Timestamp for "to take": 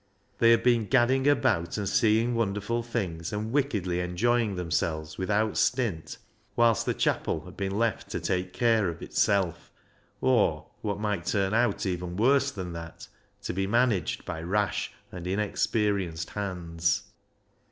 8.09-8.51